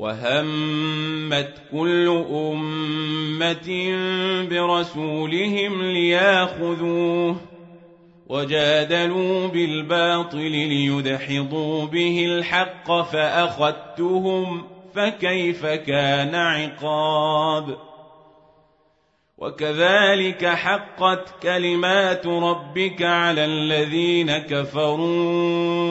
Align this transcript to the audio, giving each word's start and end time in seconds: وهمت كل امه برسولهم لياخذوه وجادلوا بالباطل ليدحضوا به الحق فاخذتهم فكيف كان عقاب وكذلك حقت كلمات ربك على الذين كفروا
وهمت 0.00 1.52
كل 1.72 2.08
امه 2.30 3.68
برسولهم 4.50 5.82
لياخذوه 5.82 7.36
وجادلوا 8.26 9.46
بالباطل 9.46 10.50
ليدحضوا 10.50 11.86
به 11.86 12.24
الحق 12.26 13.02
فاخذتهم 13.02 14.64
فكيف 14.94 15.66
كان 15.66 16.34
عقاب 16.34 17.76
وكذلك 19.38 20.46
حقت 20.46 21.42
كلمات 21.42 22.26
ربك 22.26 23.02
على 23.02 23.44
الذين 23.44 24.38
كفروا 24.38 25.90